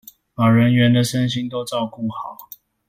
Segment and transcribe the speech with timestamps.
[0.33, 2.35] 把人員的身心都照顧好